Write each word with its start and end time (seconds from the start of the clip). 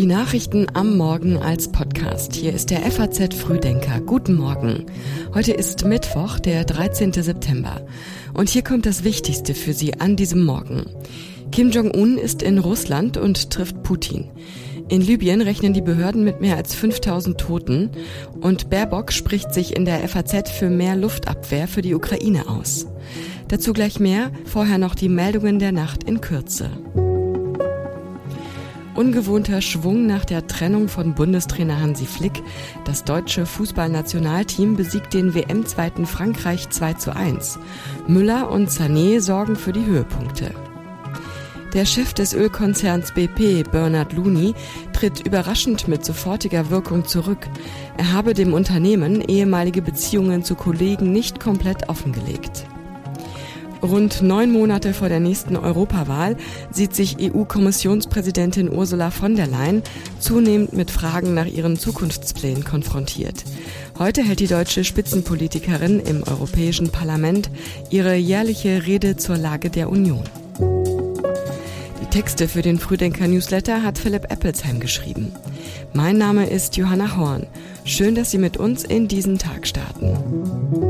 Die 0.00 0.06
Nachrichten 0.06 0.66
am 0.72 0.96
Morgen 0.96 1.36
als 1.36 1.70
Podcast. 1.70 2.34
Hier 2.34 2.54
ist 2.54 2.70
der 2.70 2.90
FAZ 2.90 3.34
Frühdenker. 3.34 4.00
Guten 4.00 4.32
Morgen. 4.32 4.86
Heute 5.34 5.52
ist 5.52 5.84
Mittwoch, 5.84 6.38
der 6.38 6.64
13. 6.64 7.12
September. 7.12 7.86
Und 8.32 8.48
hier 8.48 8.64
kommt 8.64 8.86
das 8.86 9.04
Wichtigste 9.04 9.52
für 9.52 9.74
Sie 9.74 10.00
an 10.00 10.16
diesem 10.16 10.42
Morgen. 10.42 10.86
Kim 11.52 11.70
Jong-un 11.70 12.16
ist 12.16 12.42
in 12.42 12.56
Russland 12.56 13.18
und 13.18 13.50
trifft 13.50 13.82
Putin. 13.82 14.30
In 14.88 15.02
Libyen 15.02 15.42
rechnen 15.42 15.74
die 15.74 15.82
Behörden 15.82 16.24
mit 16.24 16.40
mehr 16.40 16.56
als 16.56 16.74
5000 16.74 17.36
Toten 17.36 17.90
und 18.40 18.70
Baerbock 18.70 19.12
spricht 19.12 19.52
sich 19.52 19.76
in 19.76 19.84
der 19.84 20.08
FAZ 20.08 20.50
für 20.50 20.70
mehr 20.70 20.96
Luftabwehr 20.96 21.68
für 21.68 21.82
die 21.82 21.94
Ukraine 21.94 22.48
aus. 22.48 22.86
Dazu 23.48 23.74
gleich 23.74 24.00
mehr, 24.00 24.30
vorher 24.46 24.78
noch 24.78 24.94
die 24.94 25.10
Meldungen 25.10 25.58
der 25.58 25.72
Nacht 25.72 26.04
in 26.04 26.22
Kürze. 26.22 26.70
Ungewohnter 29.00 29.62
Schwung 29.62 30.04
nach 30.04 30.26
der 30.26 30.46
Trennung 30.46 30.88
von 30.88 31.14
Bundestrainer 31.14 31.80
Hansi 31.80 32.04
Flick. 32.04 32.42
Das 32.84 33.02
deutsche 33.02 33.46
Fußballnationalteam 33.46 34.76
besiegt 34.76 35.14
den 35.14 35.34
WM-Zweiten 35.34 36.04
Frankreich 36.04 36.68
2 36.68 36.92
zu 36.92 37.16
1. 37.16 37.58
Müller 38.08 38.50
und 38.50 38.68
Sané 38.68 39.22
sorgen 39.22 39.56
für 39.56 39.72
die 39.72 39.86
Höhepunkte. 39.86 40.50
Der 41.72 41.86
Chef 41.86 42.12
des 42.12 42.34
Ölkonzerns 42.34 43.14
BP, 43.14 43.62
Bernard 43.72 44.12
Looney, 44.12 44.52
tritt 44.92 45.26
überraschend 45.26 45.88
mit 45.88 46.04
sofortiger 46.04 46.68
Wirkung 46.68 47.06
zurück. 47.06 47.48
Er 47.96 48.12
habe 48.12 48.34
dem 48.34 48.52
Unternehmen 48.52 49.22
ehemalige 49.22 49.80
Beziehungen 49.80 50.44
zu 50.44 50.56
Kollegen 50.56 51.10
nicht 51.10 51.40
komplett 51.40 51.88
offengelegt. 51.88 52.66
Rund 53.82 54.20
neun 54.20 54.52
Monate 54.52 54.92
vor 54.92 55.08
der 55.08 55.20
nächsten 55.20 55.56
Europawahl 55.56 56.36
sieht 56.70 56.94
sich 56.94 57.16
EU-Kommissionspräsidentin 57.18 58.70
Ursula 58.70 59.10
von 59.10 59.36
der 59.36 59.46
Leyen 59.46 59.82
zunehmend 60.18 60.74
mit 60.74 60.90
Fragen 60.90 61.32
nach 61.32 61.46
ihren 61.46 61.78
Zukunftsplänen 61.78 62.64
konfrontiert. 62.64 63.44
Heute 63.98 64.22
hält 64.22 64.40
die 64.40 64.46
deutsche 64.46 64.84
Spitzenpolitikerin 64.84 66.00
im 66.00 66.22
Europäischen 66.22 66.90
Parlament 66.90 67.50
ihre 67.90 68.14
jährliche 68.16 68.86
Rede 68.86 69.16
zur 69.16 69.38
Lage 69.38 69.70
der 69.70 69.88
Union. 69.88 70.24
Die 72.02 72.06
Texte 72.10 72.48
für 72.48 72.62
den 72.62 72.78
Frühdenker 72.78 73.28
Newsletter 73.28 73.82
hat 73.82 73.98
Philipp 73.98 74.30
Eppelsheim 74.30 74.80
geschrieben. 74.80 75.32
Mein 75.94 76.18
Name 76.18 76.46
ist 76.46 76.76
Johanna 76.76 77.16
Horn. 77.16 77.46
Schön, 77.84 78.14
dass 78.14 78.30
Sie 78.30 78.38
mit 78.38 78.56
uns 78.56 78.84
in 78.84 79.08
diesen 79.08 79.38
Tag 79.38 79.66
starten. 79.66 80.89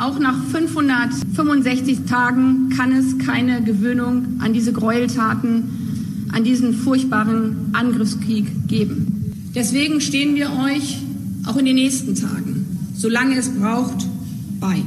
Auch 0.00 0.18
nach 0.18 0.42
565 0.44 2.06
Tagen 2.08 2.70
kann 2.74 2.90
es 2.90 3.18
keine 3.18 3.62
Gewöhnung 3.62 4.38
an 4.38 4.54
diese 4.54 4.72
Gräueltaten, 4.72 6.26
an 6.32 6.42
diesen 6.42 6.72
furchtbaren 6.72 7.68
Angriffskrieg 7.74 8.46
geben. 8.66 9.50
Deswegen 9.54 10.00
stehen 10.00 10.36
wir 10.36 10.52
euch 10.52 11.02
auch 11.44 11.58
in 11.58 11.66
den 11.66 11.74
nächsten 11.74 12.14
Tagen, 12.14 12.64
solange 12.94 13.36
es 13.36 13.50
braucht, 13.50 14.06
bei. 14.58 14.82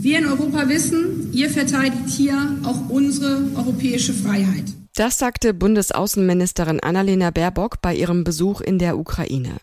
Wir 0.00 0.18
in 0.18 0.26
Europa 0.26 0.68
wissen, 0.68 1.30
ihr 1.32 1.48
verteidigt 1.48 2.08
hier 2.08 2.36
auch 2.64 2.90
unsere 2.90 3.44
europäische 3.54 4.14
Freiheit. 4.14 4.75
Das 4.96 5.18
sagte 5.18 5.52
Bundesaußenministerin 5.52 6.80
Annalena 6.80 7.30
Baerbock 7.30 7.82
bei 7.82 7.94
ihrem 7.94 8.24
Besuch 8.24 8.62
in 8.62 8.78
der 8.78 8.96
Ukraine. 8.96 9.58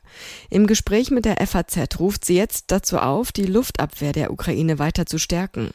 Im 0.51 0.67
Gespräch 0.67 1.09
mit 1.09 1.25
der 1.25 1.37
FAZ 1.47 1.99
ruft 1.99 2.23
sie 2.23 2.35
jetzt 2.35 2.65
dazu 2.67 2.99
auf, 2.99 3.31
die 3.31 3.47
Luftabwehr 3.47 4.11
der 4.11 4.31
Ukraine 4.31 4.77
weiter 4.77 5.07
zu 5.07 5.17
stärken. 5.17 5.71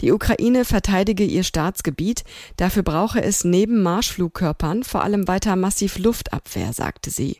Die 0.00 0.12
Ukraine 0.12 0.64
verteidige 0.64 1.24
ihr 1.24 1.44
Staatsgebiet, 1.44 2.24
dafür 2.56 2.82
brauche 2.82 3.22
es 3.22 3.44
neben 3.44 3.82
Marschflugkörpern 3.82 4.84
vor 4.84 5.02
allem 5.02 5.28
weiter 5.28 5.56
massiv 5.56 5.98
Luftabwehr, 5.98 6.72
sagte 6.72 7.10
sie. 7.10 7.38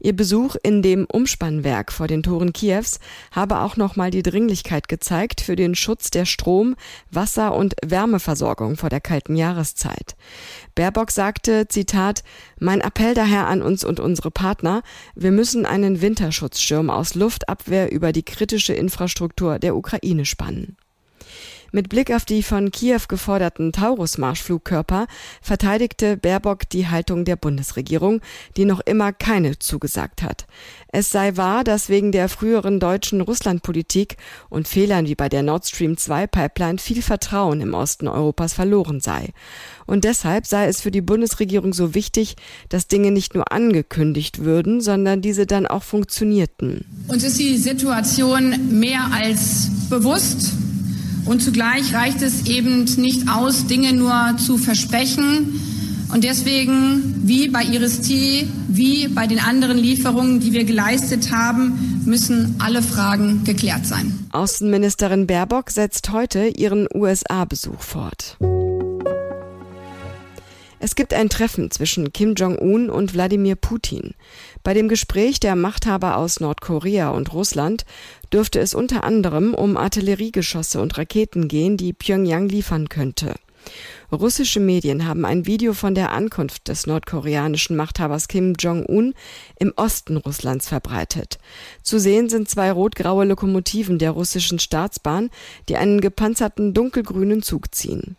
Ihr 0.00 0.14
Besuch 0.14 0.56
in 0.62 0.82
dem 0.82 1.06
Umspannwerk 1.06 1.92
vor 1.92 2.06
den 2.06 2.22
Toren 2.22 2.52
Kiews 2.52 3.00
habe 3.32 3.60
auch 3.60 3.76
nochmal 3.76 4.10
die 4.10 4.22
Dringlichkeit 4.22 4.88
gezeigt 4.88 5.40
für 5.40 5.56
den 5.56 5.74
Schutz 5.74 6.10
der 6.10 6.24
Strom-, 6.24 6.76
Wasser- 7.10 7.54
und 7.54 7.74
Wärmeversorgung 7.84 8.76
vor 8.76 8.88
der 8.88 9.00
kalten 9.00 9.36
Jahreszeit. 9.36 10.16
Baerbock 10.74 11.10
sagte, 11.10 11.66
Zitat, 11.68 12.22
mein 12.60 12.80
Appell 12.80 13.14
daher 13.14 13.48
an 13.48 13.62
uns 13.62 13.84
und 13.84 14.00
unsere 14.00 14.30
Partner, 14.30 14.82
wir 15.14 15.32
müssen 15.32 15.66
einen 15.66 16.00
Winterschutzschirm 16.00 16.90
aus 16.90 17.14
Luftabwehr 17.14 17.90
über 17.90 18.12
die 18.12 18.22
kritische 18.22 18.74
Infrastruktur 18.74 19.58
der 19.58 19.76
Ukraine 19.76 20.24
spannen. 20.24 20.76
Mit 21.70 21.90
Blick 21.90 22.10
auf 22.10 22.24
die 22.24 22.42
von 22.42 22.70
Kiew 22.70 23.02
geforderten 23.08 23.72
Taurus-Marschflugkörper 23.72 25.06
verteidigte 25.42 26.16
Baerbock 26.16 26.66
die 26.70 26.88
Haltung 26.88 27.26
der 27.26 27.36
Bundesregierung, 27.36 28.22
die 28.56 28.64
noch 28.64 28.80
immer 28.80 29.12
keine 29.12 29.58
zugesagt 29.58 30.22
hat. 30.22 30.46
Es 30.90 31.10
sei 31.10 31.36
wahr, 31.36 31.64
dass 31.64 31.90
wegen 31.90 32.10
der 32.10 32.30
früheren 32.30 32.80
deutschen 32.80 33.20
Russlandpolitik 33.20 34.16
und 34.48 34.66
Fehlern 34.66 35.06
wie 35.06 35.14
bei 35.14 35.28
der 35.28 35.42
Nord 35.42 35.66
Stream 35.66 35.98
2 35.98 36.26
Pipeline 36.26 36.78
viel 36.78 37.02
Vertrauen 37.02 37.60
im 37.60 37.74
Osten 37.74 38.08
Europas 38.08 38.54
verloren 38.54 39.00
sei. 39.00 39.34
Und 39.84 40.04
deshalb 40.04 40.46
sei 40.46 40.68
es 40.68 40.80
für 40.80 40.90
die 40.90 41.02
Bundesregierung 41.02 41.74
so 41.74 41.94
wichtig, 41.94 42.36
dass 42.70 42.88
Dinge 42.88 43.10
nicht 43.10 43.34
nur 43.34 43.52
angekündigt 43.52 44.38
würden, 44.38 44.80
sondern 44.80 45.20
diese 45.20 45.44
dann 45.44 45.66
auch 45.66 45.82
funktionierten. 45.82 46.86
Uns 47.08 47.24
ist 47.24 47.38
die 47.38 47.58
Situation 47.58 48.78
mehr 48.80 49.10
als 49.12 49.68
bewusst. 49.90 50.54
Und 51.28 51.42
zugleich 51.42 51.92
reicht 51.92 52.22
es 52.22 52.46
eben 52.46 52.84
nicht 52.96 53.28
aus, 53.28 53.66
Dinge 53.66 53.92
nur 53.92 54.36
zu 54.38 54.56
versprechen. 54.56 55.60
Und 56.10 56.24
deswegen, 56.24 57.20
wie 57.24 57.48
bei 57.48 57.62
Iris-T, 57.62 58.48
wie 58.68 59.08
bei 59.08 59.26
den 59.26 59.38
anderen 59.38 59.76
Lieferungen, 59.76 60.40
die 60.40 60.54
wir 60.54 60.64
geleistet 60.64 61.30
haben, 61.30 62.00
müssen 62.06 62.56
alle 62.60 62.80
Fragen 62.80 63.44
geklärt 63.44 63.84
sein. 63.84 64.18
Außenministerin 64.32 65.26
Baerbock 65.26 65.70
setzt 65.70 66.10
heute 66.12 66.46
ihren 66.46 66.88
USA-Besuch 66.94 67.82
fort. 67.82 68.38
Es 70.80 70.94
gibt 70.94 71.12
ein 71.12 71.28
Treffen 71.28 71.70
zwischen 71.72 72.12
Kim 72.12 72.34
Jong-un 72.34 72.88
und 72.88 73.12
Wladimir 73.12 73.56
Putin. 73.56 74.14
Bei 74.62 74.74
dem 74.74 74.88
Gespräch 74.88 75.40
der 75.40 75.56
Machthaber 75.56 76.16
aus 76.16 76.38
Nordkorea 76.38 77.10
und 77.10 77.32
Russland 77.32 77.84
dürfte 78.32 78.60
es 78.60 78.74
unter 78.74 79.02
anderem 79.02 79.54
um 79.54 79.76
Artilleriegeschosse 79.76 80.80
und 80.80 80.96
Raketen 80.96 81.48
gehen, 81.48 81.76
die 81.76 81.92
Pyongyang 81.92 82.48
liefern 82.48 82.88
könnte. 82.88 83.34
Russische 84.12 84.60
Medien 84.60 85.06
haben 85.06 85.24
ein 85.24 85.46
Video 85.46 85.74
von 85.74 85.94
der 85.94 86.12
Ankunft 86.12 86.68
des 86.68 86.86
nordkoreanischen 86.86 87.76
Machthabers 87.76 88.28
Kim 88.28 88.54
Jong-un 88.54 89.14
im 89.58 89.72
Osten 89.76 90.16
Russlands 90.16 90.68
verbreitet. 90.68 91.38
Zu 91.82 91.98
sehen 91.98 92.28
sind 92.28 92.48
zwei 92.48 92.70
rot-graue 92.70 93.24
Lokomotiven 93.24 93.98
der 93.98 94.12
russischen 94.12 94.60
Staatsbahn, 94.60 95.28
die 95.68 95.76
einen 95.76 96.00
gepanzerten 96.00 96.72
dunkelgrünen 96.72 97.42
Zug 97.42 97.74
ziehen. 97.74 98.16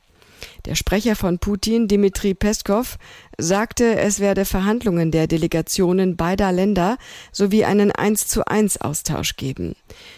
Der 0.66 0.76
Sprecher 0.76 1.16
von 1.16 1.40
Putin, 1.40 1.88
Dmitri 1.88 2.34
Peskov, 2.34 2.98
sagte, 3.38 3.98
es 3.98 4.20
werde 4.20 4.46
Verhandlungen 4.46 5.12
der 5.12 5.28
Delegationen 5.28 6.18
beider 6.18 6.52
Länder 6.52 6.98
sowie 7.32 7.66
einen 7.66 7.92
1 7.92 8.28
zu 8.28 8.46
1 8.46 8.82
Austausch 8.82 9.36
geben. 9.36 9.76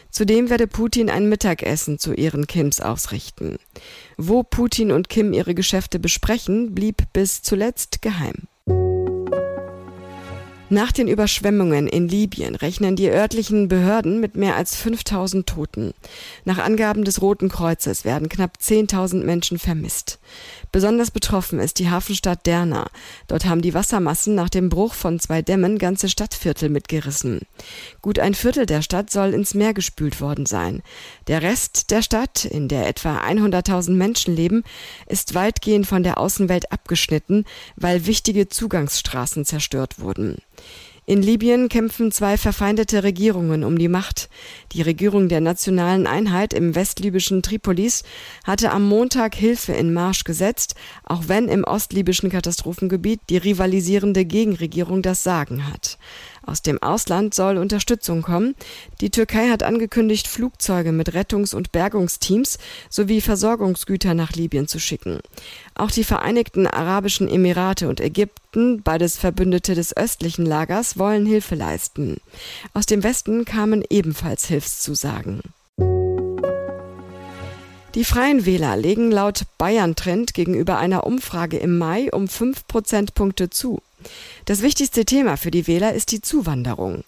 Zudem 0.10 0.50
werde 0.50 0.68
Putin 0.68 1.10
ein 1.10 1.30
Mittagessen 1.30 2.00
zu 2.00 2.14
Ehren 2.14 2.48
Kims 2.48 2.82
ausrichten. 2.82 3.58
Wo 4.18 4.44
Putin 4.44 4.92
und 4.92 5.10
Kim 5.10 5.34
ihre 5.34 5.56
Geschäfte 5.56 6.00
besprechen, 6.00 6.74
blieb 6.74 7.04
bis 7.14 7.42
zuletzt 7.42 8.02
geheim. 8.02 8.48
Nach 10.74 10.94
den 10.94 11.10
Überschwemmungen 11.10 11.86
in 11.86 12.08
Libyen 12.08 12.56
rechnen 12.56 12.96
die 12.96 13.10
örtlichen 13.10 13.68
Behörden 13.68 14.22
mit 14.22 14.38
mehr 14.38 14.56
als 14.56 14.74
5000 14.78 15.46
Toten. 15.46 15.94
Nach 16.46 16.60
Angaben 16.60 17.04
des 17.04 17.22
Roten 17.22 17.50
Kreuzes 17.50 18.06
werden 18.06 18.30
knapp 18.30 18.54
10.000 18.58 19.26
Menschen 19.26 19.60
vermisst. 19.60 20.18
Besonders 20.72 21.12
betroffen 21.12 21.60
ist 21.60 21.80
die 21.80 21.90
Hafenstadt 21.90 22.46
Derna. 22.46 22.90
Dort 23.28 23.44
haben 23.44 23.62
die 23.62 23.74
Wassermassen 23.74 24.34
nach 24.34 24.48
dem 24.48 24.70
Bruch 24.70 24.94
von 24.94 25.20
zwei 25.20 25.42
Dämmen 25.42 25.78
ganze 25.78 26.08
Stadtviertel 26.08 26.70
mitgerissen. 26.70 27.42
Gut 28.02 28.18
ein 28.18 28.34
Viertel 28.34 28.66
der 28.66 28.82
Stadt 28.82 29.10
soll 29.10 29.34
ins 29.34 29.54
Meer 29.54 29.74
gespült 29.74 30.22
worden 30.22 30.46
sein. 30.46 30.84
Der 31.28 31.42
Rest 31.42 31.92
der 31.92 32.02
Stadt, 32.02 32.46
in 32.46 32.70
der 32.70 32.88
etwa 32.88 33.18
100.000 33.18 33.92
Menschen 33.92 34.34
leben, 34.34 34.64
ist 35.06 35.36
weitgehend 35.36 35.86
von 35.86 36.04
der 36.04 36.18
Außenwelt 36.18 36.72
abgeschnitten, 36.72 37.44
weil 37.76 38.06
wichtige 38.06 38.48
Zugangsstraßen 38.48 39.44
zerstört 39.44 40.00
wurden. 40.00 40.38
In 41.08 41.24
Libyen 41.24 41.68
kämpfen 41.68 42.12
zwei 42.12 42.38
verfeindete 42.38 43.04
Regierungen 43.04 43.64
um 43.64 43.78
die 43.78 43.88
Macht. 43.88 44.30
Die 44.72 44.84
Regierung 44.84 45.30
der 45.30 45.42
nationalen 45.42 46.06
Einheit 46.06 46.54
im 46.54 46.76
westlibyschen 46.76 47.42
Tripolis 47.42 48.04
hatte 48.44 48.72
am 48.72 48.88
Montag 48.88 49.34
Hilfe 49.36 49.74
in 49.74 49.94
Marsch 49.94 50.24
gesetzt, 50.24 50.76
auch 51.04 51.24
wenn 51.28 51.48
im 51.48 51.64
ostlibyschen 51.64 52.30
Katastrophengebiet 52.30 53.20
die 53.30 53.38
rivalisierende 53.38 54.26
Gegenregierung 54.26 55.02
das 55.02 55.24
Sagen 55.24 55.68
hat. 55.68 55.98
Aus 56.46 56.62
dem 56.62 56.82
Ausland 56.82 57.34
soll 57.34 57.58
Unterstützung 57.58 58.22
kommen. 58.24 58.56
Die 59.00 59.10
Türkei 59.10 59.50
hat 59.50 59.64
angekündigt, 59.64 60.28
Flugzeuge 60.28 60.92
mit 60.92 61.14
Rettungs- 61.14 61.54
und 61.54 61.72
Bergungsteams 61.72 62.58
sowie 62.90 63.22
Versorgungsgüter 63.22 64.14
nach 64.14 64.32
Libyen 64.32 64.68
zu 64.68 64.80
schicken. 64.80 65.20
Auch 65.76 65.92
die 65.92 66.04
Vereinigten 66.04 66.68
Arabischen 66.68 67.28
Emirate 67.28 67.88
und 67.88 68.02
Ägypten, 68.02 68.82
beides 68.82 69.18
Verbündete 69.18 69.76
des 69.76 69.96
östlichen 69.96 70.46
Lagers, 70.46 70.98
wollen 70.98 71.26
Hilfe 71.26 71.56
leisten. 71.56 72.18
Aus 72.74 72.86
dem 72.86 73.04
Westen 73.04 73.46
kamen 73.46 73.84
ebenfalls 73.90 74.46
Hilfszusagen. 74.46 75.42
Die 77.94 78.06
Freien 78.06 78.46
Wähler 78.46 78.78
legen 78.78 79.12
laut 79.12 79.44
Bayern-Trend 79.58 80.34
gegenüber 80.34 80.78
einer 80.78 81.06
Umfrage 81.06 81.58
im 81.58 81.78
Mai 81.78 82.10
um 82.14 82.30
fünf 82.30 82.66
Prozentpunkte 82.66 83.50
zu. 83.50 83.82
Das 84.46 84.62
wichtigste 84.62 85.06
Thema 85.06 85.38
für 85.38 85.52
die 85.52 85.68
Wähler 85.68 85.94
ist 85.94 86.12
die 86.12 86.22
Zuwanderung. 86.22 87.04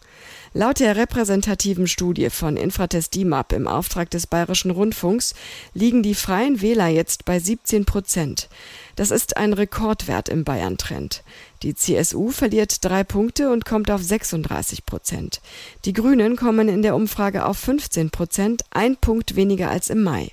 Laut 0.56 0.80
der 0.80 0.96
repräsentativen 0.96 1.88
Studie 1.88 2.30
von 2.30 2.58
Infratest 2.58 3.16
DIMAP 3.16 3.54
im 3.54 3.68
Auftrag 3.68 4.12
des 4.12 4.28
Bayerischen 4.28 4.70
Rundfunks 4.70 5.34
liegen 5.74 6.04
die 6.04 6.14
Freien 6.14 6.62
Wähler 6.62 6.88
jetzt 6.88 7.26
bei 7.26 7.40
17 7.40 7.86
Prozent. 7.86 8.50
Das 8.96 9.10
ist 9.10 9.36
ein 9.36 9.54
Rekordwert 9.54 10.30
im 10.30 10.44
Bayern-Trend. 10.44 11.24
Die 11.64 11.74
CSU 11.74 12.30
verliert 12.30 12.86
drei 12.86 13.04
Punkte 13.04 13.52
und 13.52 13.66
kommt 13.66 13.90
auf 13.90 14.04
36 14.04 14.86
Prozent. 14.86 15.42
Die 15.86 15.94
Grünen 15.94 16.36
kommen 16.36 16.70
in 16.70 16.84
der 16.84 16.96
Umfrage 16.96 17.46
auf 17.46 17.58
15 17.58 18.12
Prozent, 18.12 18.64
ein 18.70 18.96
Punkt 18.96 19.36
weniger 19.36 19.72
als 19.72 19.90
im 19.90 20.04
Mai. 20.04 20.30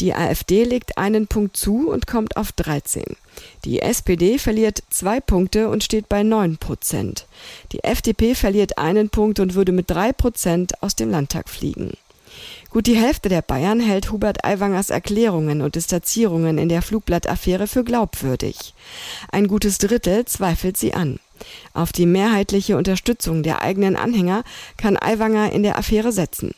Die 0.00 0.14
AfD 0.14 0.64
legt 0.64 0.96
einen 0.96 1.26
Punkt 1.26 1.56
zu 1.56 1.90
und 1.90 2.06
kommt 2.06 2.36
auf 2.36 2.52
13. 2.52 3.04
Die 3.64 3.82
SPD 3.82 4.38
verliert 4.38 4.82
zwei 4.90 5.20
Punkte 5.20 5.68
und 5.68 5.84
steht 5.84 6.08
bei 6.08 6.22
9 6.22 6.56
Prozent. 6.56 7.26
Die 7.72 7.84
FDP 7.84 8.34
verliert 8.34 8.78
einen 8.78 9.10
Punkt 9.10 9.40
und 9.40 9.54
würde 9.54 9.72
mit 9.72 9.90
3 9.90 10.12
Prozent 10.12 10.82
aus 10.82 10.96
dem 10.96 11.10
Landtag 11.10 11.48
fliegen. 11.48 11.92
Gut 12.70 12.86
die 12.86 12.96
Hälfte 12.96 13.28
der 13.28 13.42
Bayern 13.42 13.80
hält 13.80 14.12
Hubert 14.12 14.44
Aiwangers 14.44 14.90
Erklärungen 14.90 15.60
und 15.60 15.74
Distanzierungen 15.74 16.56
in 16.58 16.68
der 16.68 16.82
Flugblattaffäre 16.82 17.66
für 17.66 17.82
glaubwürdig. 17.82 18.74
Ein 19.32 19.48
gutes 19.48 19.78
Drittel 19.78 20.24
zweifelt 20.24 20.76
sie 20.76 20.94
an. 20.94 21.18
Auf 21.72 21.90
die 21.90 22.06
mehrheitliche 22.06 22.76
Unterstützung 22.76 23.42
der 23.42 23.62
eigenen 23.62 23.96
Anhänger 23.96 24.44
kann 24.76 24.96
Aiwanger 24.96 25.52
in 25.52 25.62
der 25.62 25.78
Affäre 25.78 26.12
setzen 26.12 26.52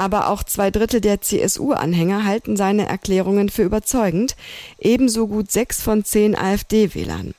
aber 0.00 0.30
auch 0.30 0.42
zwei 0.42 0.70
Drittel 0.70 1.02
der 1.02 1.20
CSU-Anhänger 1.20 2.24
halten 2.24 2.56
seine 2.56 2.88
Erklärungen 2.88 3.50
für 3.50 3.64
überzeugend, 3.64 4.34
ebenso 4.78 5.26
gut 5.26 5.52
sechs 5.52 5.82
von 5.82 6.04
zehn 6.04 6.34
AfD-Wählern. 6.34 7.34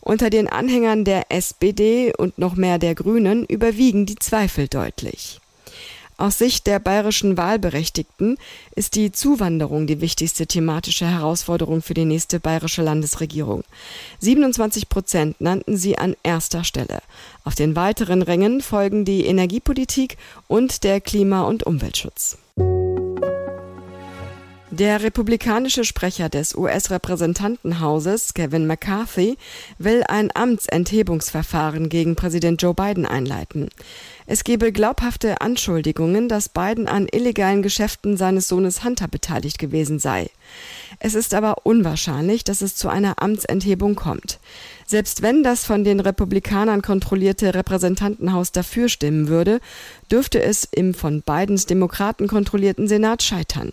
Unter 0.00 0.30
den 0.30 0.46
Anhängern 0.48 1.04
der 1.04 1.32
SPD 1.32 2.12
und 2.16 2.38
noch 2.38 2.54
mehr 2.54 2.78
der 2.78 2.94
Grünen 2.94 3.44
überwiegen 3.44 4.06
die 4.06 4.14
Zweifel 4.14 4.68
deutlich. 4.68 5.40
Aus 6.16 6.38
Sicht 6.38 6.68
der 6.68 6.78
bayerischen 6.78 7.36
Wahlberechtigten 7.36 8.38
ist 8.76 8.94
die 8.94 9.10
Zuwanderung 9.10 9.88
die 9.88 10.00
wichtigste 10.00 10.46
thematische 10.46 11.06
Herausforderung 11.06 11.82
für 11.82 11.94
die 11.94 12.04
nächste 12.04 12.38
bayerische 12.38 12.82
Landesregierung. 12.82 13.64
27 14.20 14.88
Prozent 14.88 15.40
nannten 15.40 15.76
sie 15.76 15.98
an 15.98 16.14
erster 16.22 16.62
Stelle. 16.62 17.00
Auf 17.42 17.56
den 17.56 17.74
weiteren 17.74 18.22
Rängen 18.22 18.60
folgen 18.60 19.04
die 19.04 19.26
Energiepolitik 19.26 20.16
und 20.46 20.84
der 20.84 21.00
Klima- 21.00 21.42
und 21.42 21.64
Umweltschutz. 21.64 22.38
Der 24.76 25.04
republikanische 25.04 25.84
Sprecher 25.84 26.28
des 26.28 26.56
US-Repräsentantenhauses, 26.56 28.34
Kevin 28.34 28.66
McCarthy, 28.66 29.38
will 29.78 30.02
ein 30.08 30.30
Amtsenthebungsverfahren 30.34 31.88
gegen 31.88 32.16
Präsident 32.16 32.60
Joe 32.60 32.74
Biden 32.74 33.06
einleiten. 33.06 33.68
Es 34.26 34.42
gebe 34.42 34.72
glaubhafte 34.72 35.40
Anschuldigungen, 35.40 36.28
dass 36.28 36.48
Biden 36.48 36.88
an 36.88 37.06
illegalen 37.08 37.62
Geschäften 37.62 38.16
seines 38.16 38.48
Sohnes 38.48 38.82
Hunter 38.82 39.06
beteiligt 39.06 39.60
gewesen 39.60 40.00
sei. 40.00 40.28
Es 40.98 41.14
ist 41.14 41.34
aber 41.34 41.58
unwahrscheinlich, 41.64 42.42
dass 42.42 42.60
es 42.60 42.74
zu 42.74 42.88
einer 42.88 43.22
Amtsenthebung 43.22 43.94
kommt. 43.94 44.40
Selbst 44.86 45.22
wenn 45.22 45.44
das 45.44 45.64
von 45.64 45.84
den 45.84 46.00
Republikanern 46.00 46.82
kontrollierte 46.82 47.54
Repräsentantenhaus 47.54 48.50
dafür 48.50 48.88
stimmen 48.88 49.28
würde, 49.28 49.60
dürfte 50.10 50.42
es 50.42 50.64
im 50.64 50.94
von 50.94 51.22
Bidens 51.22 51.66
Demokraten 51.66 52.26
kontrollierten 52.26 52.88
Senat 52.88 53.22
scheitern. 53.22 53.72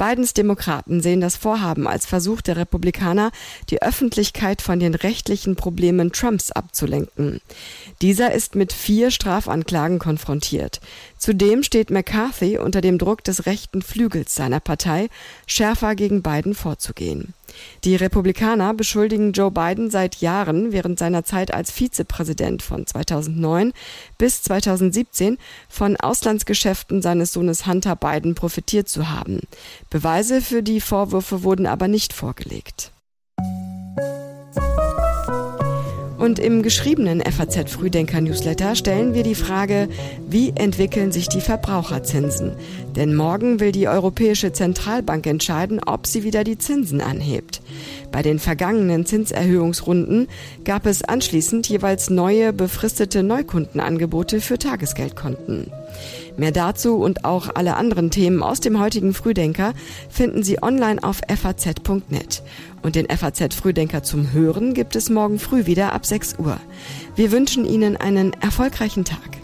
Bidens 0.00 0.32
Demokraten 0.32 1.02
sehen 1.02 1.20
das 1.20 1.36
Vorhaben 1.36 1.86
als 1.86 2.06
Versuch 2.06 2.40
der 2.40 2.56
Republikaner, 2.56 3.32
die 3.68 3.82
Öffentlichkeit 3.82 4.62
von 4.62 4.80
den 4.80 4.94
rechtlichen 4.94 5.56
Problemen 5.56 6.10
Trumps 6.10 6.50
abzulenken. 6.50 7.42
Dieser 8.00 8.32
ist 8.32 8.54
mit 8.54 8.72
vier 8.72 9.10
Strafanklagen 9.10 9.98
konfrontiert. 9.98 10.80
Zudem 11.20 11.62
steht 11.62 11.90
McCarthy 11.90 12.56
unter 12.56 12.80
dem 12.80 12.96
Druck 12.96 13.22
des 13.22 13.44
rechten 13.44 13.82
Flügels 13.82 14.34
seiner 14.34 14.58
Partei, 14.58 15.10
schärfer 15.46 15.94
gegen 15.94 16.22
Biden 16.22 16.54
vorzugehen. 16.54 17.34
Die 17.84 17.94
Republikaner 17.94 18.72
beschuldigen 18.72 19.32
Joe 19.32 19.50
Biden 19.50 19.90
seit 19.90 20.16
Jahren 20.22 20.72
während 20.72 20.98
seiner 20.98 21.22
Zeit 21.22 21.52
als 21.52 21.70
Vizepräsident 21.70 22.62
von 22.62 22.86
2009 22.86 23.74
bis 24.16 24.42
2017 24.44 25.36
von 25.68 25.98
Auslandsgeschäften 25.98 27.02
seines 27.02 27.34
Sohnes 27.34 27.66
Hunter 27.66 27.96
Biden 27.96 28.34
profitiert 28.34 28.88
zu 28.88 29.10
haben. 29.10 29.40
Beweise 29.90 30.40
für 30.40 30.62
die 30.62 30.80
Vorwürfe 30.80 31.42
wurden 31.42 31.66
aber 31.66 31.86
nicht 31.86 32.14
vorgelegt. 32.14 32.92
Und 36.20 36.38
im 36.38 36.62
geschriebenen 36.62 37.22
FAZ 37.22 37.72
Frühdenker 37.72 38.20
Newsletter 38.20 38.76
stellen 38.76 39.14
wir 39.14 39.22
die 39.22 39.34
Frage, 39.34 39.88
wie 40.28 40.50
entwickeln 40.54 41.12
sich 41.12 41.30
die 41.30 41.40
Verbraucherzinsen? 41.40 42.52
Denn 42.94 43.14
morgen 43.14 43.58
will 43.58 43.72
die 43.72 43.88
Europäische 43.88 44.52
Zentralbank 44.52 45.26
entscheiden, 45.26 45.80
ob 45.82 46.06
sie 46.06 46.22
wieder 46.22 46.44
die 46.44 46.58
Zinsen 46.58 47.00
anhebt. 47.00 47.62
Bei 48.12 48.20
den 48.20 48.38
vergangenen 48.38 49.06
Zinserhöhungsrunden 49.06 50.28
gab 50.62 50.84
es 50.84 51.02
anschließend 51.02 51.66
jeweils 51.70 52.10
neue 52.10 52.52
befristete 52.52 53.22
Neukundenangebote 53.22 54.42
für 54.42 54.58
Tagesgeldkonten. 54.58 55.72
Mehr 56.36 56.52
dazu 56.52 56.96
und 56.96 57.24
auch 57.24 57.50
alle 57.54 57.76
anderen 57.76 58.10
Themen 58.10 58.42
aus 58.42 58.60
dem 58.60 58.80
heutigen 58.80 59.14
Frühdenker 59.14 59.72
finden 60.08 60.42
Sie 60.42 60.62
online 60.62 61.02
auf 61.02 61.20
faz.net. 61.28 62.42
Und 62.82 62.96
den 62.96 63.06
FAZ 63.08 63.54
Frühdenker 63.54 64.02
zum 64.02 64.32
Hören 64.32 64.74
gibt 64.74 64.96
es 64.96 65.10
morgen 65.10 65.38
früh 65.38 65.66
wieder 65.66 65.92
ab 65.92 66.06
6 66.06 66.38
Uhr. 66.38 66.58
Wir 67.16 67.32
wünschen 67.32 67.64
Ihnen 67.64 67.96
einen 67.96 68.32
erfolgreichen 68.34 69.04
Tag. 69.04 69.39